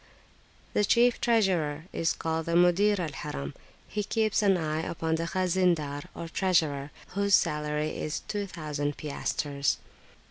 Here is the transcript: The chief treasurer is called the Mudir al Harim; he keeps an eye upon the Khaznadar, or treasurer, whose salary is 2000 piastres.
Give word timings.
The 0.73 0.83
chief 0.83 1.21
treasurer 1.21 1.83
is 1.93 2.13
called 2.13 2.47
the 2.47 2.53
Mudir 2.55 2.99
al 2.99 3.11
Harim; 3.13 3.53
he 3.87 4.03
keeps 4.03 4.41
an 4.41 4.57
eye 4.57 4.81
upon 4.81 5.13
the 5.13 5.25
Khaznadar, 5.27 6.05
or 6.15 6.27
treasurer, 6.27 6.89
whose 7.09 7.35
salary 7.35 7.95
is 7.99 8.21
2000 8.21 8.97
piastres. 8.97 9.77